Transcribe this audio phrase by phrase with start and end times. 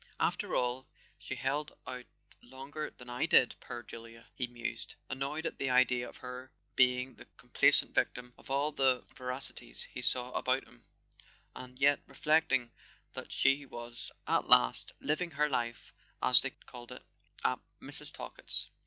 [0.19, 0.87] "After all,
[1.19, 2.07] she held out
[2.41, 7.27] longer than I did—poor Julia!" he mused, annoyed at the idea of her being the
[7.37, 10.83] complacent victim of all the voracities he saw about him,
[11.55, 12.71] and yet reflecting
[13.13, 17.03] that she was at last living her life, as they called it
[17.43, 18.11] at Mrs.
[18.11, 18.69] Talkett's.